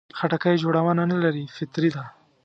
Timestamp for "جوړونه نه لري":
0.63-1.43